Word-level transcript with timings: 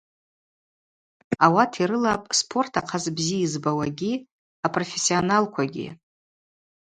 Ауат 1.45 1.71
йрылапӏ 1.81 2.29
спорт 2.39 2.73
ахъаз 2.79 3.05
бзи 3.15 3.37
йызбауагьи 3.43 4.13
апрофессионалквагьи. 4.65 5.87